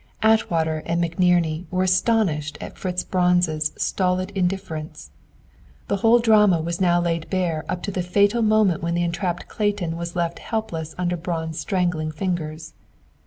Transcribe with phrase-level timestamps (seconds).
[0.23, 5.11] Atwater and McNerney were astonished at Fritz Braun's stolid indifference.
[5.89, 9.47] The whole drama was now laid bare up to the fatal moment when the entrapped
[9.47, 12.73] Clayton was left helpless under Braun's strangling fingers.